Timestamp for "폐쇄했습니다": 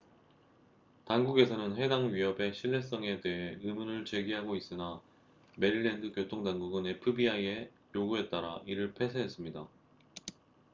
8.95-9.67